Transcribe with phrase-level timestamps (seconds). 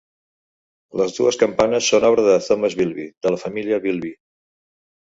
[1.01, 4.21] Les dues campanes són obra de Thomas Bilbie de la família Bilbie.